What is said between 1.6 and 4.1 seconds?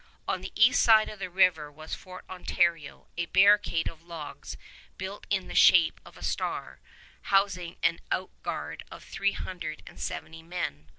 was Fort Ontario, a barricade of